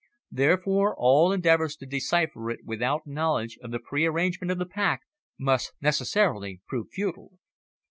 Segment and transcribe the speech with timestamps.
[0.31, 5.03] Therefore, all endeavours to decipher it without knowledge of the pre arrangement of the pack
[5.37, 7.33] must necessarily prove futile."